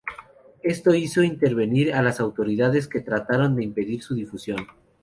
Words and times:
Esto 0.63 0.95
hizo 0.95 1.21
intervenir 1.21 1.93
a 1.93 2.01
las 2.01 2.19
autoridades 2.19 2.87
que 2.87 3.01
trataron 3.01 3.55
de 3.55 3.63
impedir 3.65 4.01
su 4.01 4.15
difusión. 4.15 4.65